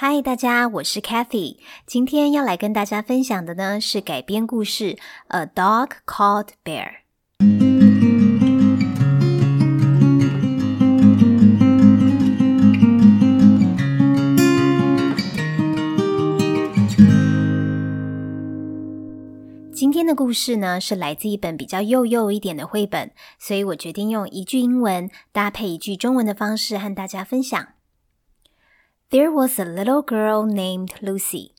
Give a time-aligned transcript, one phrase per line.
[0.00, 1.56] 嗨，大家，我是 Kathy。
[1.84, 4.94] 今天要来跟大家分享的呢是改编故事
[5.26, 6.86] 《A Dog Called Bear》。
[19.74, 23.10] 今天的故事呢是来自一本比较幼幼一点的绘本，
[23.40, 27.77] 所以我决定用一句英文搭配一句中文的方式和大家分享。
[29.09, 31.51] There was a little girl named Lucy.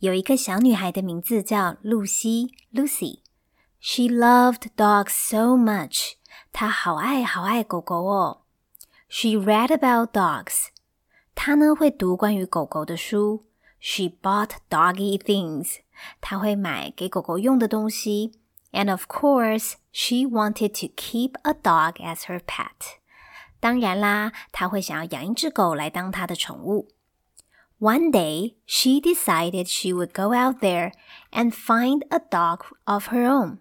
[0.00, 6.12] 有一个小女孩的名字叫露西 （Lucy）。She loved dogs so much.
[6.52, 8.42] 她好爱好爱狗狗哦。
[9.08, 10.66] She read about dogs.
[11.34, 13.44] 她呢会读关于狗狗的书。
[13.80, 15.78] She bought doggy things.
[16.20, 18.32] 她会买给狗狗用的东西。
[18.72, 22.98] And of course, she wanted to keep a dog as her pet.
[23.60, 26.88] 当然啦，她会想要养一只狗来当她的宠物。
[27.82, 30.92] One day, she decided she would go out there
[31.30, 33.58] and find a dog of her own.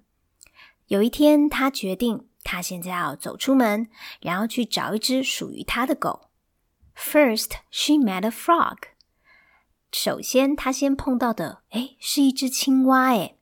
[0.87, 3.89] 有一天，她决定，她现在要走出门，
[4.21, 6.29] 然后去找一只属于她的狗。
[6.95, 8.77] First, she met a frog.
[9.91, 13.09] 首先，她先碰到的，哎，是一只青蛙。
[13.09, 13.35] 哎，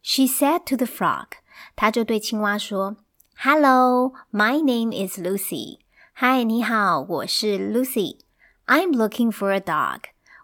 [0.00, 1.28] She said to the frog，
[1.74, 2.98] 她就对青蛙说：“
[3.36, 5.80] Hello, my name is Lucy.
[6.12, 8.18] 嗨，你好，我是 Lucy.
[8.68, 10.00] I'm looking for a dog.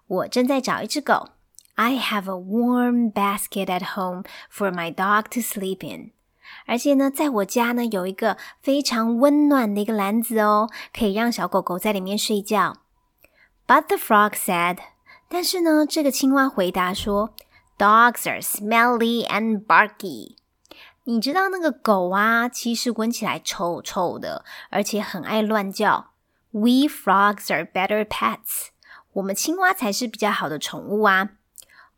[0.06, 1.30] 我正在找一只狗。
[1.76, 6.12] I have a warm basket at home for my dog to sleep in.
[6.66, 12.78] 而且呢，在我家呢有一个非常温暖的一个篮子哦，可以让小狗狗在里面睡觉。
[13.66, 14.78] But the frog said，
[15.28, 17.34] 但是呢，这个青蛙回答说，
[17.78, 20.36] Dogs are smelly and barky。
[21.04, 26.10] 你知道那个狗啊，其实闻起来臭臭的，而且很爱乱叫。
[26.54, 28.68] We frogs are better pets。
[29.12, 31.30] 我们青蛙才是比较好的宠物啊。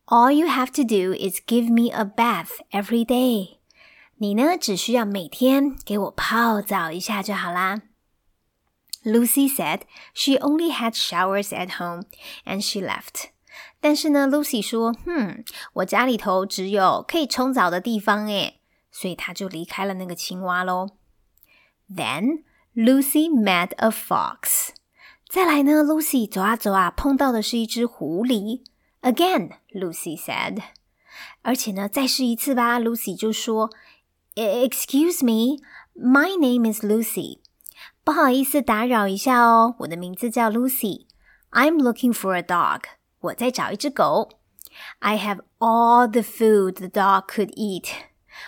[0.07, 3.59] All you have to do is give me a bath every day。
[4.17, 7.83] 你呢，只需要每天给我泡澡一下就好啦。
[9.05, 9.81] Lucy said
[10.15, 12.05] she only had showers at home,
[12.45, 13.31] and she left.
[13.81, 18.61] 但是呢，Lucy 说：“哼，我家里头只有可以冲澡的地方诶。”
[18.93, 20.91] 所以她就离开了那个青蛙喽。
[21.91, 22.45] Then
[22.80, 24.70] Lucy met a fox.
[25.28, 28.62] 再来呢，Lucy 走啊走啊，碰到的是一只狐狸。
[29.02, 30.62] Again, Lucy said.
[31.42, 32.80] 而且呢，再试一次吧。
[32.80, 33.72] Lucy 就说
[34.36, 35.58] ：“Excuse me,
[35.96, 37.40] my name is Lucy.
[38.04, 41.08] 不好意思打扰一下哦，我的名字叫 Lucy.
[41.50, 42.82] I'm looking for a dog.
[43.22, 44.30] 我在找一只狗。
[45.00, 47.90] I have all the food the dog could eat.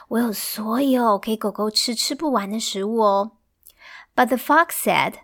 [0.10, 3.32] 我有所有给狗狗吃吃不完的食物哦。
[4.19, 5.15] But the fox said,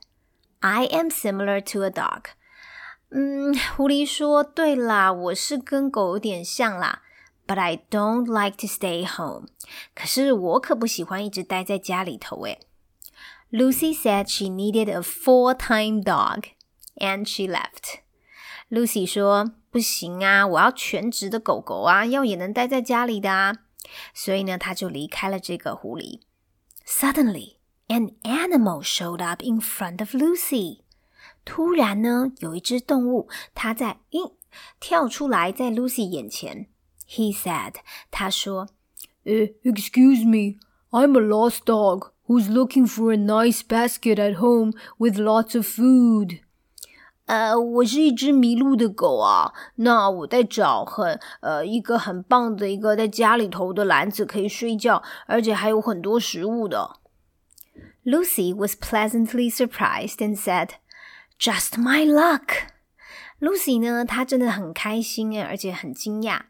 [0.60, 2.30] I am similar to a dog.
[3.10, 7.02] 嗯，狐狸说：“对啦，我是跟狗有点像啦。
[7.46, 9.48] But I don't like to stay home.
[9.94, 12.60] 可是我可不喜欢一直待在家里头诶。”
[13.50, 16.44] Lucy said she needed a full-time dog,
[16.96, 17.98] and she left.
[18.70, 23.56] Lucy 说：“不行啊，我要全职的狗狗啊，要也能待在家里的啊。”
[24.14, 26.20] 所以呢，她就离开了这个狐狸。
[26.86, 27.53] Suddenly,
[27.88, 30.80] an animal showed up in front of Lucy.
[31.44, 34.32] 突然呢，有一只动物，它在咦
[34.78, 36.66] 跳出来，在 Lucy 眼前。
[37.08, 37.74] He said，
[38.10, 38.68] 他说，
[39.24, 40.58] Excuse me,
[40.90, 45.66] I'm a lost dog who's looking for a nice basket at home with lots of
[45.66, 46.40] food.
[47.26, 56.96] 呃，我是一只迷路的狗啊，那我在找很呃一个很棒的一个在家里头的篮子可以睡觉，而且还有很多食物的。
[58.04, 60.70] Lucy was pleasantly surprised and said,
[61.38, 62.70] "Just my luck."
[63.40, 66.42] Lucy 呢，她真的很开心诶，而且很惊讶。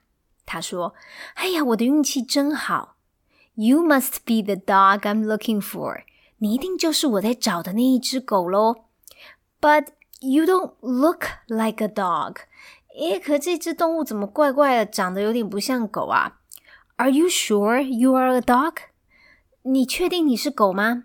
[0.47, 0.95] 她说：“
[1.35, 2.97] 哎呀，我的运气真好。
[3.55, 6.03] You must be the dog I'm looking for。
[6.39, 8.85] 你一定就是我在找的那一只狗喽。
[9.61, 9.89] But
[10.21, 12.37] you don't look like a dog。
[12.99, 16.39] 诶，可这只动物怎么怪怪的，长得有点不像狗啊？
[16.97, 18.75] Are you sure you are a dog？
[19.63, 21.05] 你确定你是狗吗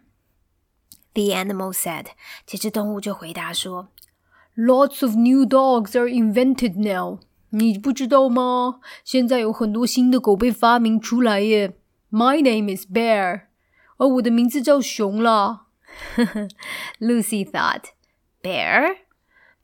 [1.20, 2.08] ？The animal said。
[2.46, 3.88] 这只动物就回答说：“
[4.56, 7.20] Lots of new dogs are invented now。
[7.50, 8.80] 你不知道吗？
[9.04, 11.78] 现在有很多新的狗被发明出来耶。
[12.12, 13.44] My name is Bear，
[13.98, 15.68] 而我的名字叫熊啦。”
[17.00, 17.84] Lucy thought,
[18.42, 18.98] "Bear."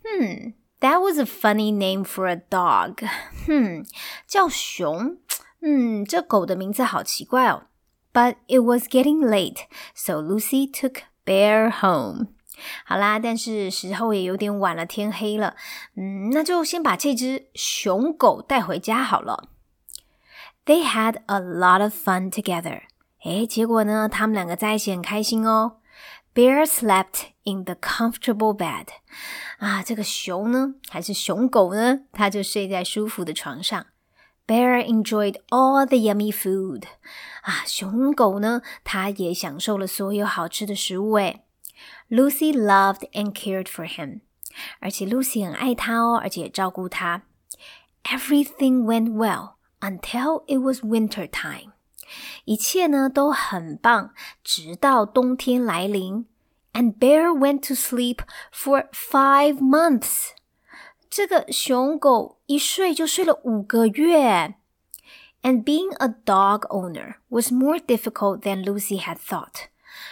[0.04, 3.06] Hmm, that was a funny name for a dog.
[3.46, 3.86] Hmm，
[4.28, 5.18] 叫熊。
[5.62, 7.63] 嗯，这狗的名字好奇怪哦。
[8.13, 12.28] But it was getting late, so Lucy took Bear home.
[12.87, 15.56] 好啦，但是时候也有点晚了，天黑了。
[15.94, 19.50] 嗯，那就先把这只熊狗带回家好了。
[20.64, 22.82] They had a lot of fun together.
[23.25, 25.78] 诶，结果呢，他们两个在一起很开心哦。
[26.34, 28.87] Bear slept in the comfortable bed.
[29.58, 32.00] 啊，这个熊呢，还是熊狗呢？
[32.12, 33.87] 它就睡在舒服的床上。
[34.48, 36.84] Bear enjoyed all the yummy food.
[37.44, 41.13] 啊，熊狗呢，它也享受了所有好吃的食物。
[41.13, 41.44] 诶
[42.10, 44.22] Lucy loved and cared for him.
[44.80, 47.24] 而且 Lucy 很爱他哦，而且也照顾他。
[48.04, 51.72] Everything went well until it was winter time.
[52.44, 54.13] 一切呢都很棒，
[54.44, 56.25] 直到冬天来临。
[56.74, 58.19] And Bear went to sleep
[58.54, 60.31] for five months。
[61.16, 64.56] 这个熊狗一睡就睡了五个月。
[65.44, 69.66] And being a dog owner was more difficult than Lucy had thought。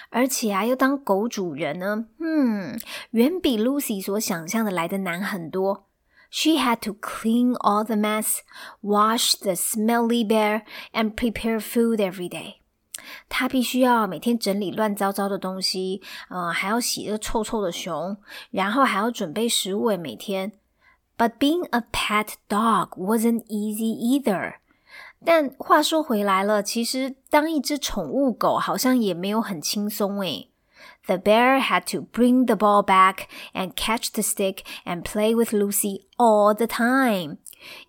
[0.10, 2.80] 而且啊，要当狗主人呢，嗯，
[3.12, 5.86] 远比 Lucy 所想象的来的难很多。
[6.32, 8.40] She had to clean all the mess,
[8.82, 10.64] wash the smelly bear,
[10.94, 12.56] and prepare food every day.
[13.30, 18.18] 她必须要每天整理乱糟糟的东西，呃，还要洗这个臭臭的熊，
[18.52, 19.96] 然后还要准备食物。
[19.98, 20.52] 每天
[21.18, 24.56] ，But being a pet dog wasn't easy either.
[25.26, 30.50] 但话说回来了，其实当一只宠物狗好像也没有很轻松诶。
[31.06, 36.06] The bear had to bring the ball back and catch the stick and play with Lucy
[36.18, 37.38] all the time.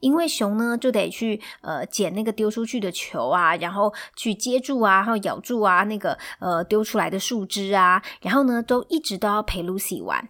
[0.00, 10.28] 因为熊呢就得去呃捡那个丢出去的球啊，然后去接住啊，然后咬住啊那个呃丢出来的树枝啊，然后呢都一直都要陪 Lucy 玩。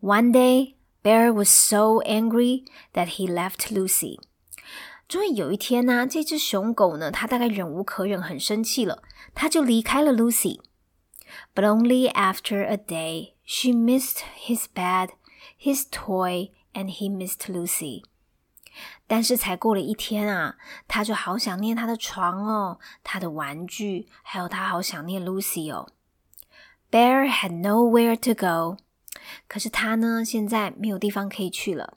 [0.00, 4.18] One day, Bear was so angry that he left Lucy.
[5.06, 9.02] 终于有一天呢，这只熊狗呢，它大概忍无可忍，很生气了，
[9.34, 15.10] 它就离开了 Lucy。but only after a day she missed his bed,
[15.58, 18.04] his toy, and he missed Lucy.
[19.06, 20.56] 但是才过了一天啊，
[20.88, 25.88] 他就好想念他的床哦，他的玩具，还有他好想念 Lucy 哦。
[26.90, 28.78] Bear had nowhere to go，
[29.48, 31.94] 可是他呢，现在没有地方可以去了。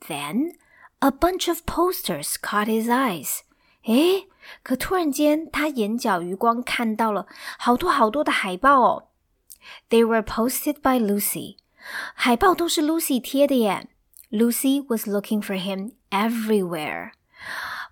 [0.00, 0.56] Then
[1.00, 3.40] a bunch of posters caught his eyes。
[3.84, 4.28] 诶，
[4.62, 7.26] 可突然间，他眼角余光看到了
[7.58, 9.08] 好多好多的海报哦。
[9.90, 11.56] They were posted by Lucy，
[12.14, 13.88] 海报都是 Lucy 贴的耶。
[14.30, 17.12] Lucy was looking for him everywhere。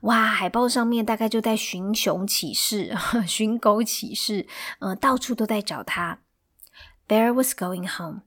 [0.01, 2.97] 哇，海报上面大概就在寻熊启事、
[3.27, 4.47] 寻狗启事，
[4.81, 6.19] 呃，到处都在找他。
[7.07, 8.23] Bear was going home，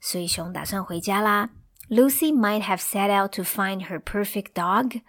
[0.00, 1.50] 所以熊打算回家啦。
[1.88, 5.02] Lucy might have set out to find her perfect dog。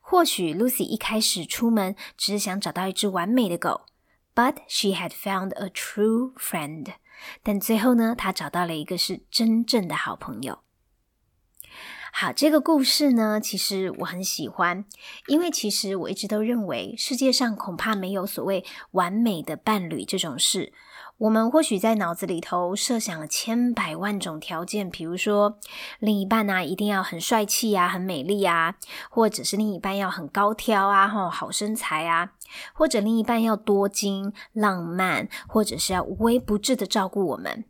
[0.00, 3.86] 或许 Lucy 一开始出门只是想找到一只完美的狗
[4.34, 6.94] ，but she had found a true friend。
[7.42, 10.58] 但最后呢，她找到了一个是真正的好朋友。
[12.12, 14.84] 好，这个故事呢，其实我很喜欢，
[15.28, 20.72] 因为其实我一直都认为世界上恐怕没有所谓完美的伴侣这种事。
[21.20, 25.58] 我们或许在脑子里头设想了千百万种条件，比如说
[25.98, 28.76] 另一半呢一定要很帅气啊，很美丽啊，
[29.10, 32.32] 或者是另一半要很高挑啊，吼好身材啊，
[32.72, 37.66] 或者另一半要多金、浪漫，或者是要无微不至的照顾我们。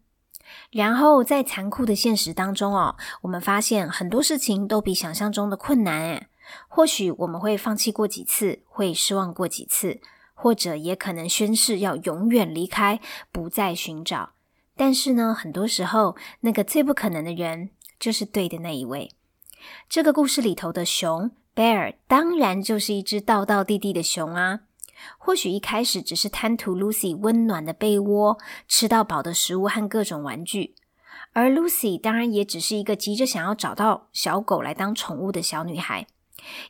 [0.70, 6.28] 然后在残酷的现实当中哦，我们发现很多事情都比想象中的困难诶。
[6.68, 10.00] 或许我们会放弃过几次，会失望过几次。
[10.40, 12.98] 或者也可能宣誓要永远离开，
[13.30, 14.30] 不再寻找。
[14.74, 17.68] 但是呢，很多时候那个最不可能的人
[17.98, 19.10] 就是对的那一位。
[19.86, 24.60] 这个故事里头的熊 Bear 当然就是一只道道地地的熊啊。
[25.18, 30.74] 或许一开始只是贪图 Lucy 温暖的被窝、吃到饱的食物和各种玩具，
[31.34, 36.06] 而 Lucy 当然也只是一个急着想要找到小狗来当宠物的小女孩。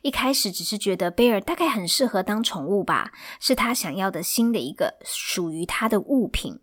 [0.01, 6.59] 一开始只是觉得贝尔大概很适合当宠物吧，是他想要的新的一个属于他的物品。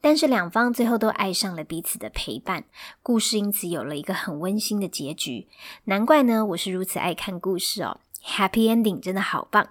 [0.00, 2.64] 但是两方最后都爱上了彼此的陪伴，
[3.02, 5.46] 故事因此有了一个很温馨的结局。
[5.84, 9.68] 难怪呢，我是如此爱看故事哦，Happy Ending 真的好棒。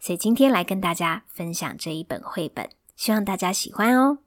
[0.00, 4.18] 所以今天来跟大家分享这一本绘本，希望大家喜欢哦。